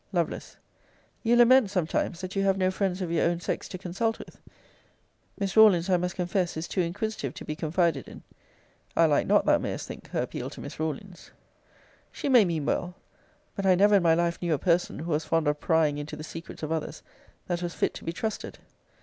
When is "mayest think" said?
9.59-10.07